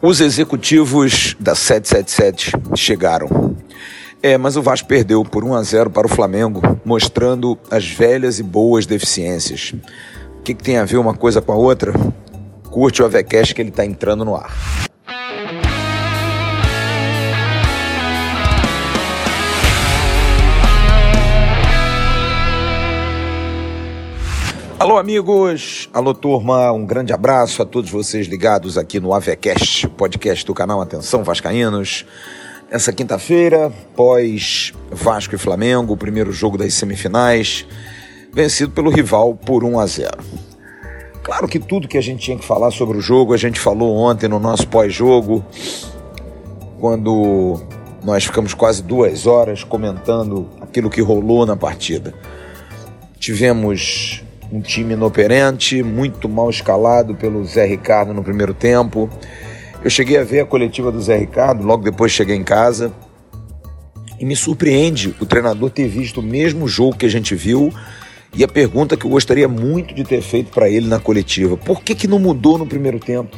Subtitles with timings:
[0.00, 3.56] Os executivos da 777 chegaram.
[4.22, 8.38] É, mas o Vasco perdeu por 1 a 0 para o Flamengo, mostrando as velhas
[8.38, 9.74] e boas deficiências.
[10.38, 11.92] O que, que tem a ver uma coisa com a outra?
[12.70, 14.87] Curte o Avecast que ele está entrando no ar.
[24.78, 25.90] Alô, amigos!
[25.92, 26.70] Alô, turma!
[26.70, 32.06] Um grande abraço a todos vocês ligados aqui no Avecast, podcast do canal Atenção Vascaínos.
[32.70, 37.66] Essa quinta-feira, pós Vasco e Flamengo, o primeiro jogo das semifinais,
[38.32, 40.10] vencido pelo rival por 1 a 0.
[41.24, 43.96] Claro que tudo que a gente tinha que falar sobre o jogo, a gente falou
[43.96, 45.44] ontem no nosso pós-jogo,
[46.78, 47.60] quando
[48.04, 52.14] nós ficamos quase duas horas comentando aquilo que rolou na partida.
[53.18, 59.10] Tivemos um time inoperante, muito mal escalado pelo Zé Ricardo no primeiro tempo.
[59.82, 62.92] Eu cheguei a ver a coletiva do Zé Ricardo, logo depois cheguei em casa.
[64.18, 67.72] E me surpreende o treinador ter visto o mesmo jogo que a gente viu
[68.34, 71.82] e a pergunta que eu gostaria muito de ter feito para ele na coletiva: por
[71.82, 73.36] que, que não mudou no primeiro tempo?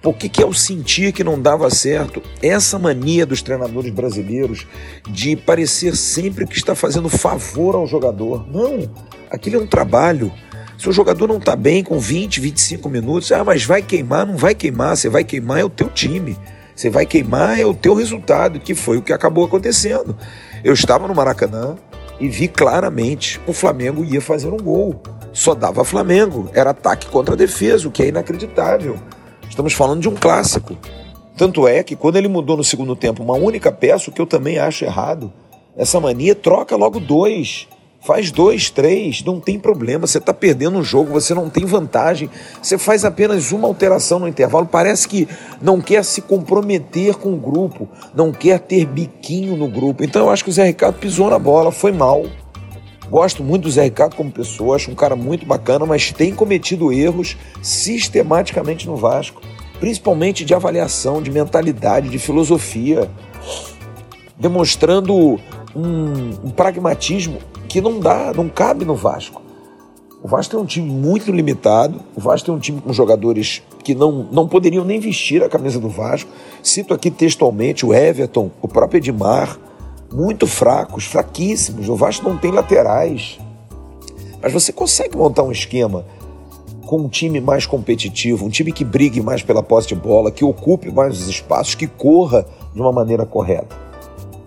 [0.00, 2.22] Por que, que eu sentia que não dava certo?
[2.40, 4.64] Essa mania dos treinadores brasileiros
[5.08, 8.46] de parecer sempre que está fazendo favor ao jogador.
[8.48, 8.88] Não,
[9.28, 10.32] aquilo é um trabalho.
[10.78, 14.36] Se o jogador não está bem com 20, 25 minutos, ah, mas vai queimar, não
[14.36, 16.38] vai queimar, você vai queimar é o teu time.
[16.72, 20.16] Você vai queimar é o teu resultado, que foi o que acabou acontecendo.
[20.62, 21.76] Eu estava no Maracanã
[22.20, 25.02] e vi claramente o Flamengo ia fazer um gol.
[25.32, 28.96] Só dava Flamengo, era ataque contra defesa, o que é inacreditável.
[29.50, 30.78] Estamos falando de um clássico.
[31.36, 34.26] Tanto é que quando ele mudou no segundo tempo uma única peça, o que eu
[34.26, 35.32] também acho errado,
[35.76, 37.66] essa mania troca logo dois.
[38.00, 40.06] Faz dois, três, não tem problema.
[40.06, 42.30] Você está perdendo um jogo, você não tem vantagem.
[42.62, 44.66] Você faz apenas uma alteração no intervalo.
[44.66, 45.28] Parece que
[45.60, 50.04] não quer se comprometer com o grupo, não quer ter biquinho no grupo.
[50.04, 52.24] Então eu acho que o Zé Ricardo pisou na bola, foi mal.
[53.10, 56.92] Gosto muito do Zé Ricardo como pessoa, acho um cara muito bacana, mas tem cometido
[56.92, 59.40] erros sistematicamente no Vasco,
[59.80, 63.10] principalmente de avaliação, de mentalidade, de filosofia,
[64.38, 65.40] demonstrando
[65.74, 69.42] um, um pragmatismo que não dá, não cabe no Vasco.
[70.20, 73.94] O Vasco tem um time muito limitado, o Vasco tem um time com jogadores que
[73.94, 76.28] não, não poderiam nem vestir a camisa do Vasco.
[76.62, 79.56] Cito aqui textualmente o Everton, o próprio Edmar,
[80.12, 81.88] muito fracos, fraquíssimos.
[81.88, 83.38] O Vasco não tem laterais.
[84.42, 86.04] Mas você consegue montar um esquema
[86.84, 90.44] com um time mais competitivo, um time que brigue mais pela posse de bola, que
[90.44, 93.87] ocupe mais os espaços, que corra de uma maneira correta.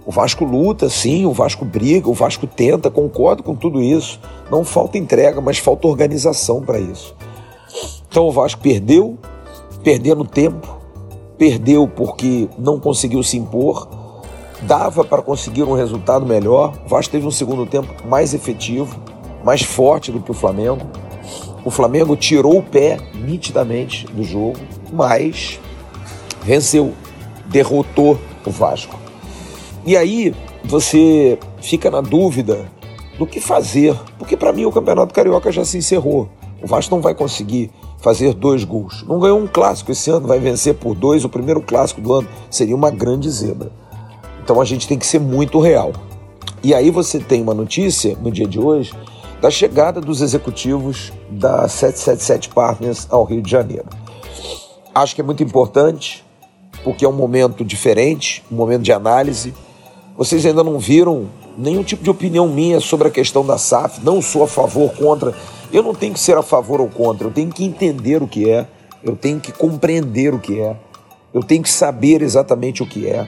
[0.06, 4.20] O Vasco luta, sim, o Vasco briga, o Vasco tenta, concordo com tudo isso.
[4.50, 7.16] Não falta entrega, mas falta organização para isso.
[8.10, 9.18] Então o Vasco perdeu,
[9.84, 10.80] perdendo tempo,
[11.38, 13.88] perdeu porque não conseguiu se impor,
[14.64, 16.74] dava para conseguir um resultado melhor.
[16.86, 19.00] O Vasco teve um segundo tempo mais efetivo,
[19.44, 20.86] mais forte do que o Flamengo.
[21.64, 24.58] O Flamengo tirou o pé nitidamente do jogo,
[24.92, 25.60] mas
[26.42, 26.94] venceu,
[27.46, 29.01] derrotou o Vasco.
[29.86, 30.34] E aí
[30.64, 32.70] você fica na dúvida
[33.18, 36.30] do que fazer, porque para mim o Campeonato Carioca já se encerrou.
[36.62, 39.04] O Vasco não vai conseguir fazer dois gols.
[39.08, 41.26] Não ganhou um clássico esse ano, vai vencer por dois.
[41.26, 43.72] O primeiro clássico do ano seria uma grande zebra.
[44.44, 45.92] Então a gente tem que ser muito real.
[46.64, 48.94] E aí você tem uma notícia no dia de hoje
[49.42, 53.86] da chegada dos executivos da 777 Partners ao Rio de Janeiro.
[54.94, 56.24] Acho que é muito importante,
[56.84, 59.52] porque é um momento diferente, um momento de análise
[60.18, 61.28] vocês ainda não viram
[61.58, 64.04] nenhum tipo de opinião minha sobre a questão da SAF.
[64.04, 65.34] Não sou a favor, contra.
[65.72, 67.28] Eu não tenho que ser a favor ou contra.
[67.28, 68.68] Eu tenho que entender o que é.
[69.04, 70.76] Eu tenho que compreender o que é.
[71.34, 73.28] Eu tenho que saber exatamente o que é.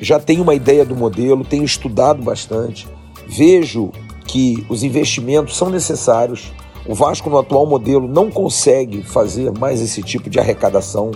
[0.00, 2.88] Já tenho uma ideia do modelo, tenho estudado bastante.
[3.26, 3.90] Vejo
[4.26, 6.52] que os investimentos são necessários.
[6.86, 11.12] O Vasco, no atual modelo, não consegue fazer mais esse tipo de arrecadação.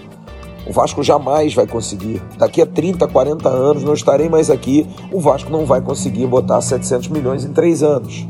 [0.67, 2.21] O Vasco jamais vai conseguir.
[2.37, 4.87] Daqui a 30, 40 anos não estarei mais aqui.
[5.13, 8.27] O Vasco não vai conseguir botar 700 milhões em três anos.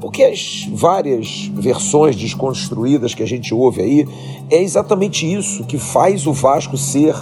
[0.00, 4.08] Porque as várias versões desconstruídas que a gente ouve aí
[4.50, 7.14] é exatamente isso que faz o Vasco ser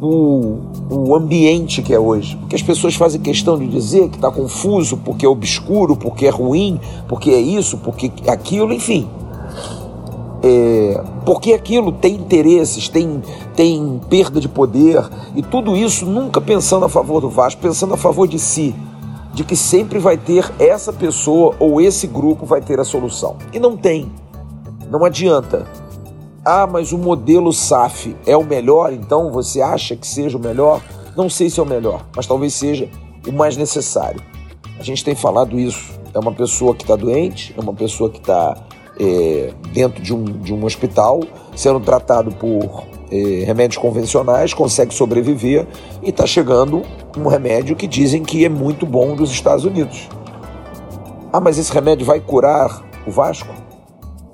[0.00, 0.58] o,
[0.88, 2.36] o ambiente que é hoje.
[2.36, 6.30] Porque as pessoas fazem questão de dizer que está confuso, porque é obscuro, porque é
[6.30, 9.08] ruim, porque é isso, porque aquilo, enfim.
[10.48, 13.20] É, porque aquilo tem interesses, tem,
[13.56, 15.02] tem perda de poder
[15.34, 18.72] e tudo isso nunca pensando a favor do Vasco, pensando a favor de si,
[19.34, 23.34] de que sempre vai ter essa pessoa ou esse grupo vai ter a solução.
[23.52, 24.08] E não tem,
[24.88, 25.66] não adianta.
[26.44, 30.80] Ah, mas o modelo SAF é o melhor, então você acha que seja o melhor?
[31.16, 32.88] Não sei se é o melhor, mas talvez seja
[33.26, 34.22] o mais necessário.
[34.78, 35.96] A gente tem falado isso.
[36.14, 38.56] É uma pessoa que está doente, é uma pessoa que está
[38.98, 41.20] é, dentro de um, de um hospital,
[41.54, 45.66] sendo tratado por é, remédios convencionais, consegue sobreviver
[46.02, 46.82] e está chegando
[47.16, 50.08] um remédio que dizem que é muito bom dos Estados Unidos.
[51.32, 53.54] Ah, mas esse remédio vai curar o Vasco?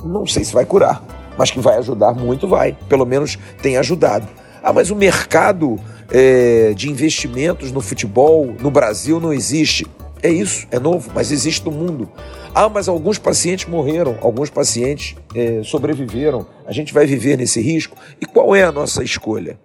[0.04, 1.02] Não sei se vai curar,
[1.36, 2.76] mas que vai ajudar muito, vai.
[2.88, 4.26] Pelo menos tem ajudado.
[4.62, 5.78] Ah, mas o mercado
[6.10, 9.86] é, de investimentos no futebol no Brasil não existe.
[10.22, 12.08] É isso, é novo, mas existe no mundo.
[12.54, 16.46] Ah, mas alguns pacientes morreram, alguns pacientes é, sobreviveram.
[16.64, 17.96] A gente vai viver nesse risco.
[18.20, 19.58] E qual é a nossa escolha?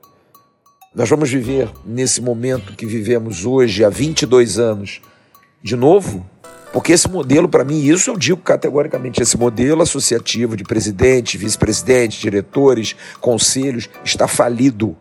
[0.95, 4.99] Nós vamos viver nesse momento que vivemos hoje, há 22 anos,
[5.61, 6.25] de novo?
[6.73, 12.19] Porque esse modelo, para mim, isso eu digo categoricamente, esse modelo associativo de presidente, vice-presidente,
[12.19, 14.97] diretores, conselhos, está falido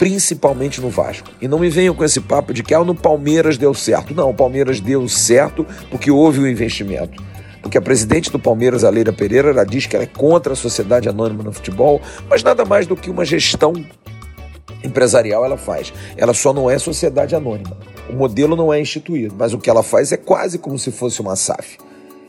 [0.00, 1.28] principalmente no Vasco.
[1.42, 4.14] E não me venham com esse papo de que ah, no Palmeiras deu certo.
[4.14, 7.22] Não, o Palmeiras deu certo porque houve o um investimento.
[7.60, 10.56] Porque a presidente do Palmeiras, a Leira Pereira, ela diz que ela é contra a
[10.56, 12.00] sociedade anônima no futebol,
[12.30, 13.74] mas nada mais do que uma gestão
[14.82, 15.92] empresarial ela faz.
[16.16, 17.76] Ela só não é sociedade anônima.
[18.08, 21.20] O modelo não é instituído, mas o que ela faz é quase como se fosse
[21.20, 21.76] uma SAF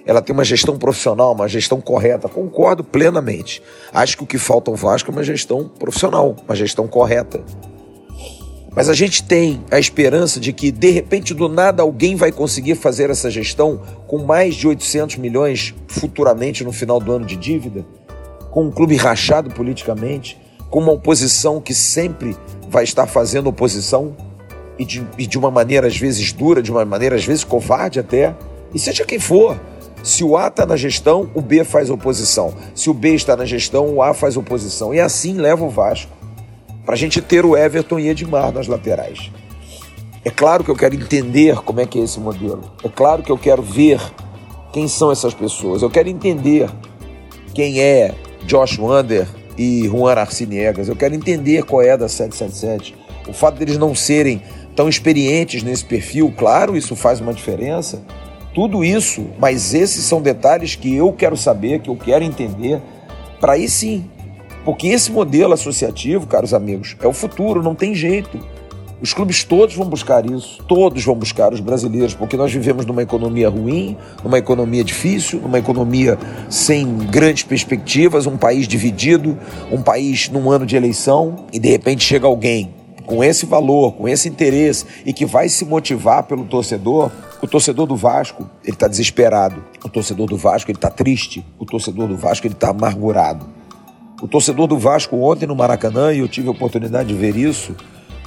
[0.05, 2.27] ela tem uma gestão profissional, uma gestão correta.
[2.27, 3.61] Concordo plenamente.
[3.93, 7.43] Acho que o que falta ao Vasco é uma gestão profissional, uma gestão correta.
[8.73, 12.75] Mas a gente tem a esperança de que, de repente, do nada, alguém vai conseguir
[12.75, 17.85] fazer essa gestão com mais de 800 milhões futuramente no final do ano de dívida,
[18.49, 20.39] com um clube rachado politicamente,
[20.69, 22.35] com uma oposição que sempre
[22.69, 24.15] vai estar fazendo oposição
[24.79, 27.99] e de, e de uma maneira às vezes dura, de uma maneira às vezes covarde
[27.99, 28.33] até,
[28.73, 29.59] e seja quem for.
[30.03, 32.53] Se o A está na gestão, o B faz oposição.
[32.73, 34.93] Se o B está na gestão, o A faz oposição.
[34.93, 36.11] E assim leva o Vasco
[36.85, 39.31] para a gente ter o Everton e Edmar nas laterais.
[40.23, 42.61] É claro que eu quero entender como é que é esse modelo.
[42.83, 43.99] É claro que eu quero ver
[44.71, 45.81] quem são essas pessoas.
[45.81, 46.69] Eu quero entender
[47.53, 48.13] quem é
[48.45, 49.27] Josh Wander
[49.57, 50.87] e Juan Arciniegas.
[50.87, 52.95] Eu quero entender qual é da 777.
[53.27, 54.41] O fato deles não serem
[54.75, 58.03] tão experientes nesse perfil, claro, isso faz uma diferença.
[58.53, 62.81] Tudo isso, mas esses são detalhes que eu quero saber, que eu quero entender,
[63.39, 64.05] para aí sim.
[64.65, 68.37] Porque esse modelo associativo, caros amigos, é o futuro, não tem jeito.
[69.01, 73.01] Os clubes todos vão buscar isso, todos vão buscar, os brasileiros, porque nós vivemos numa
[73.01, 76.19] economia ruim, numa economia difícil, numa economia
[76.49, 79.35] sem grandes perspectivas, um país dividido,
[79.71, 82.75] um país num ano de eleição, e de repente chega alguém
[83.07, 87.87] com esse valor, com esse interesse e que vai se motivar pelo torcedor, o torcedor
[87.87, 89.63] do Vasco, ele está desesperado.
[89.83, 91.45] O torcedor do Vasco, ele está triste.
[91.57, 93.45] O torcedor do Vasco, ele está amargurado.
[94.21, 97.75] O torcedor do Vasco ontem no Maracanã, e eu tive a oportunidade de ver isso,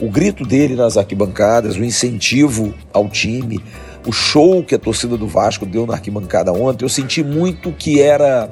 [0.00, 3.62] o grito dele nas arquibancadas, o incentivo ao time,
[4.04, 8.02] o show que a torcida do Vasco deu na arquibancada ontem, eu senti muito que
[8.02, 8.50] era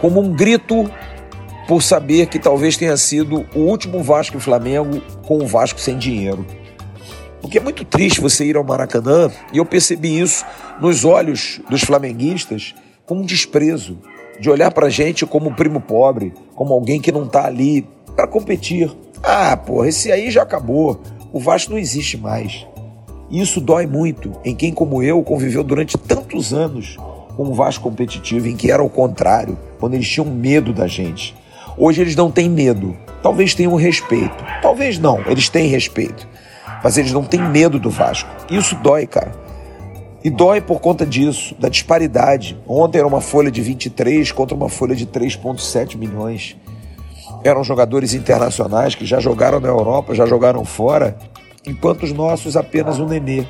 [0.00, 0.90] como um grito
[1.68, 5.96] por saber que talvez tenha sido o último Vasco e Flamengo com o Vasco sem
[5.96, 6.44] dinheiro.
[7.42, 10.46] Porque é muito triste você ir ao Maracanã, e eu percebi isso
[10.80, 12.72] nos olhos dos flamenguistas,
[13.04, 13.98] com um desprezo,
[14.38, 18.28] de olhar para a gente como primo pobre, como alguém que não está ali para
[18.28, 18.90] competir.
[19.22, 21.00] Ah, porra, esse aí já acabou.
[21.32, 22.64] O Vasco não existe mais.
[23.28, 26.96] E isso dói muito em quem, como eu, conviveu durante tantos anos
[27.36, 31.34] com o Vasco competitivo, em que era o contrário, quando eles tinham medo da gente.
[31.76, 36.28] Hoje eles não têm medo, talvez tenham respeito, talvez não, eles têm respeito
[36.82, 38.28] mas eles não têm medo do Vasco.
[38.50, 39.32] Isso dói, cara.
[40.24, 42.56] E dói por conta disso, da disparidade.
[42.66, 46.56] Ontem era uma folha de 23 contra uma folha de 3,7 milhões.
[47.42, 51.16] Eram jogadores internacionais que já jogaram na Europa, já jogaram fora,
[51.66, 53.44] enquanto os nossos apenas um nenê.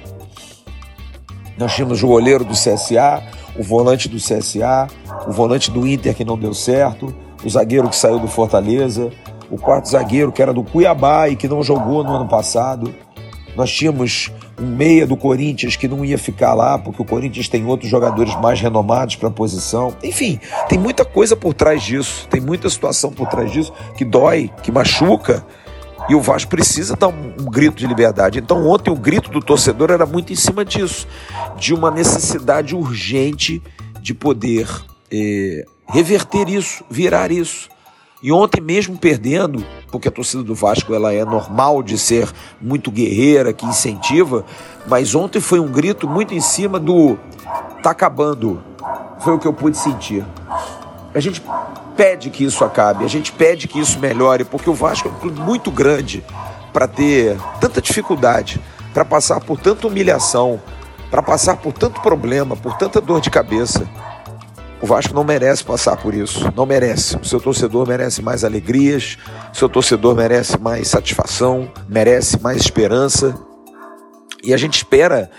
[1.58, 3.22] Nós tínhamos o goleiro do CSA,
[3.54, 4.88] o volante do CSA,
[5.26, 9.10] o volante do Inter que não deu certo, o zagueiro que saiu do Fortaleza,
[9.50, 12.94] o quarto zagueiro que era do Cuiabá e que não jogou no ano passado.
[13.56, 17.66] Nós tínhamos um meia do Corinthians que não ia ficar lá, porque o Corinthians tem
[17.66, 19.94] outros jogadores mais renomados para a posição.
[20.02, 24.50] Enfim, tem muita coisa por trás disso, tem muita situação por trás disso que dói,
[24.62, 25.44] que machuca.
[26.08, 28.38] E o Vasco precisa dar um, um, grito de liberdade.
[28.38, 31.06] Então, ontem, o grito do torcedor era muito em cima disso
[31.56, 33.62] de uma necessidade urgente
[34.00, 34.68] de poder
[35.12, 37.68] eh, reverter isso, virar isso.
[38.22, 42.90] E ontem mesmo perdendo, porque a torcida do Vasco ela é normal de ser muito
[42.90, 44.44] guerreira, que incentiva,
[44.86, 47.18] mas ontem foi um grito muito em cima do
[47.82, 48.62] tá acabando.
[49.18, 50.24] Foi o que eu pude sentir.
[51.12, 51.42] A gente
[51.96, 55.14] pede que isso acabe, a gente pede que isso melhore, porque o Vasco é um
[55.14, 56.24] clube muito grande
[56.72, 58.60] para ter tanta dificuldade,
[58.94, 60.60] para passar por tanta humilhação,
[61.10, 63.86] para passar por tanto problema, por tanta dor de cabeça.
[64.82, 67.16] O Vasco não merece passar por isso, não merece.
[67.16, 69.16] O seu torcedor merece mais alegrias,
[69.54, 73.32] o seu torcedor merece mais satisfação, merece mais esperança.
[74.42, 75.30] E a gente espera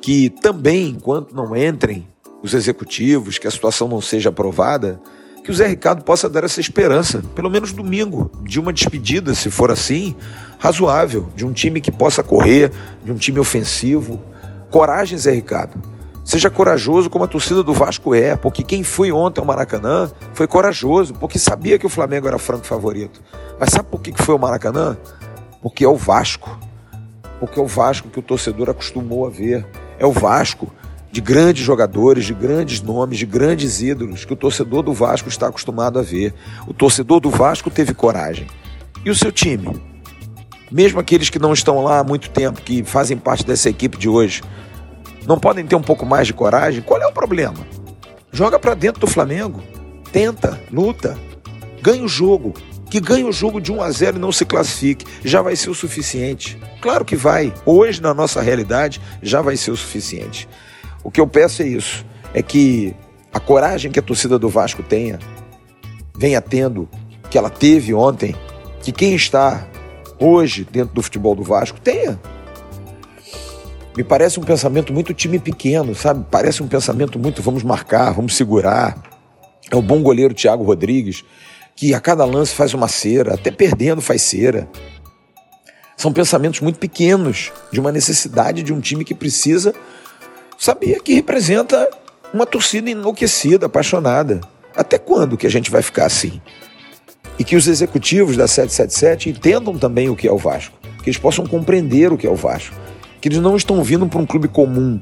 [0.00, 2.06] que também, enquanto não entrem
[2.44, 5.00] os executivos, que a situação não seja aprovada,
[5.42, 9.50] que o Zé Ricardo possa dar essa esperança, pelo menos domingo, de uma despedida, se
[9.50, 10.14] for assim,
[10.60, 12.70] razoável, de um time que possa correr,
[13.04, 14.22] de um time ofensivo.
[14.70, 15.91] Coragem, Zé Ricardo.
[16.24, 20.46] Seja corajoso como a torcida do Vasco é, porque quem foi ontem ao Maracanã foi
[20.46, 23.20] corajoso, porque sabia que o Flamengo era franco favorito.
[23.58, 24.96] Mas sabe por que foi ao Maracanã?
[25.60, 26.58] Porque é o Vasco.
[27.40, 29.66] Porque é o Vasco que o torcedor acostumou a ver.
[29.98, 30.72] É o Vasco
[31.10, 35.48] de grandes jogadores, de grandes nomes, de grandes ídolos que o torcedor do Vasco está
[35.48, 36.32] acostumado a ver.
[36.66, 38.46] O torcedor do Vasco teve coragem.
[39.04, 39.82] E o seu time?
[40.70, 44.08] Mesmo aqueles que não estão lá há muito tempo, que fazem parte dessa equipe de
[44.08, 44.42] hoje,
[45.26, 46.82] não podem ter um pouco mais de coragem?
[46.82, 47.66] Qual é o problema?
[48.32, 49.62] Joga para dentro do Flamengo,
[50.12, 51.18] tenta, luta,
[51.80, 52.54] ganha o jogo.
[52.90, 55.70] Que ganhe o jogo de 1 a 0 e não se classifique, já vai ser
[55.70, 56.60] o suficiente.
[56.82, 57.50] Claro que vai.
[57.64, 60.46] Hoje, na nossa realidade, já vai ser o suficiente.
[61.02, 62.94] O que eu peço é isso: é que
[63.32, 65.18] a coragem que a torcida do Vasco tenha,
[66.14, 66.86] venha tendo,
[67.30, 68.36] que ela teve ontem,
[68.82, 69.66] que quem está
[70.18, 72.20] hoje dentro do futebol do Vasco tenha.
[73.96, 76.24] Me parece um pensamento muito time pequeno, sabe?
[76.30, 79.02] Parece um pensamento muito vamos marcar, vamos segurar.
[79.70, 81.24] É o bom goleiro Thiago Rodrigues,
[81.76, 84.68] que a cada lance faz uma cera, até perdendo faz cera.
[85.96, 89.74] São pensamentos muito pequenos de uma necessidade de um time que precisa
[90.62, 91.90] sabia que representa
[92.32, 94.40] uma torcida enlouquecida, apaixonada.
[94.76, 96.40] Até quando que a gente vai ficar assim?
[97.36, 101.18] E que os executivos da 777 entendam também o que é o Vasco, que eles
[101.18, 102.76] possam compreender o que é o Vasco,
[103.22, 105.00] que eles não estão vindo para um clube comum,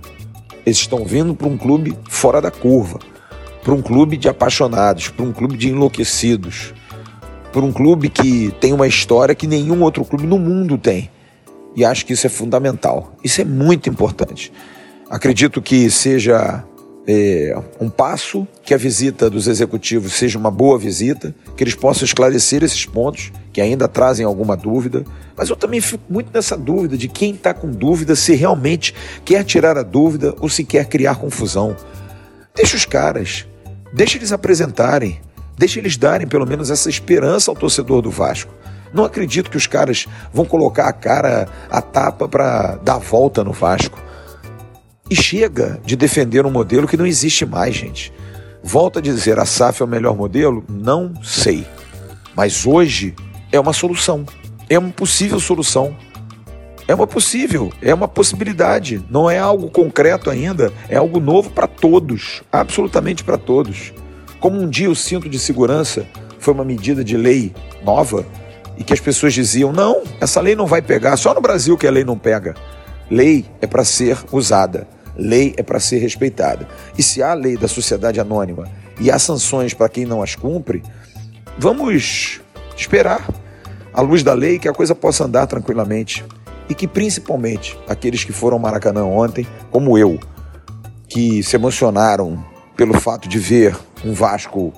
[0.66, 2.98] eles estão vindo para um clube fora da curva,
[3.64, 6.74] para um clube de apaixonados, para um clube de enlouquecidos,
[7.50, 11.10] para um clube que tem uma história que nenhum outro clube no mundo tem.
[11.74, 13.16] E acho que isso é fundamental.
[13.24, 14.52] Isso é muito importante.
[15.08, 16.62] Acredito que seja
[17.12, 22.04] é, um passo, que a visita dos executivos seja uma boa visita, que eles possam
[22.04, 25.04] esclarecer esses pontos que ainda trazem alguma dúvida.
[25.36, 29.42] Mas eu também fico muito nessa dúvida de quem está com dúvida se realmente quer
[29.42, 31.76] tirar a dúvida ou se quer criar confusão.
[32.54, 33.44] Deixa os caras,
[33.92, 35.20] deixa eles apresentarem,
[35.58, 38.54] deixa eles darem pelo menos essa esperança ao torcedor do Vasco.
[38.94, 43.52] Não acredito que os caras vão colocar a cara a tapa para dar volta no
[43.52, 43.98] Vasco.
[45.10, 48.12] E chega de defender um modelo que não existe mais, gente.
[48.62, 50.64] Volto a dizer, a SAF é o melhor modelo?
[50.68, 51.66] Não sei.
[52.36, 53.16] Mas hoje
[53.50, 54.24] é uma solução.
[54.68, 55.96] É uma possível solução.
[56.86, 59.04] É uma possível, é uma possibilidade.
[59.10, 63.92] Não é algo concreto ainda, é algo novo para todos, absolutamente para todos.
[64.38, 66.06] Como um dia o cinto de segurança
[66.38, 67.52] foi uma medida de lei
[67.84, 68.24] nova
[68.76, 71.86] e que as pessoas diziam: não, essa lei não vai pegar, só no Brasil que
[71.86, 72.54] a lei não pega.
[73.10, 74.86] Lei é para ser usada.
[75.16, 76.66] Lei é para ser respeitada.
[76.96, 78.68] E se há lei da sociedade anônima
[79.00, 80.82] e há sanções para quem não as cumpre,
[81.58, 82.40] vamos
[82.76, 83.28] esperar,
[83.92, 86.24] à luz da lei, que a coisa possa andar tranquilamente.
[86.68, 90.20] E que principalmente aqueles que foram ao Maracanã ontem, como eu,
[91.08, 92.44] que se emocionaram
[92.76, 94.72] pelo fato de ver um Vasco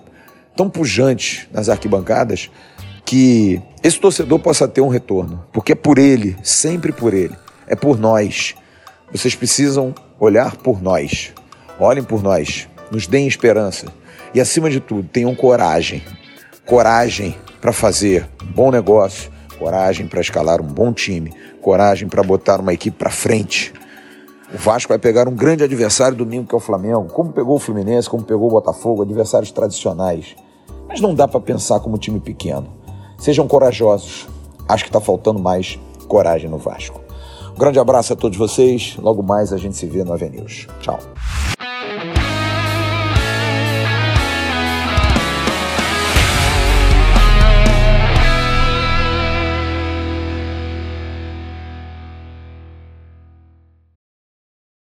[0.57, 2.51] tão pujante nas arquibancadas,
[3.05, 7.37] que esse torcedor possa ter um retorno, porque é por ele, sempre por ele,
[7.67, 8.55] é por nós.
[9.13, 11.33] Vocês precisam olhar por nós.
[11.81, 13.87] Olhem por nós, nos deem esperança
[14.33, 16.01] e, acima de tudo, tenham coragem.
[16.65, 22.61] Coragem para fazer um bom negócio, coragem para escalar um bom time, coragem para botar
[22.61, 23.73] uma equipe para frente.
[24.55, 27.59] O Vasco vai pegar um grande adversário domingo, que é o Flamengo, como pegou o
[27.59, 30.37] Fluminense, como pegou o Botafogo, adversários tradicionais.
[30.87, 32.69] Mas não dá para pensar como time pequeno.
[33.19, 34.29] Sejam corajosos.
[34.69, 37.02] Acho que está faltando mais coragem no Vasco.
[37.55, 38.97] Um grande abraço a todos vocês.
[38.99, 40.67] Logo mais a gente se vê no Avenews.
[40.81, 40.99] Tchau.